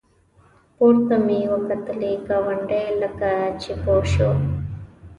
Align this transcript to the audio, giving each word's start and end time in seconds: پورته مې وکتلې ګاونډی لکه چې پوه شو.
پورته 0.75 1.15
مې 1.25 1.39
وکتلې 1.53 2.11
ګاونډی 2.27 2.85
لکه 3.01 3.31
چې 3.61 3.71
پوه 3.83 4.03
شو. 4.11 4.31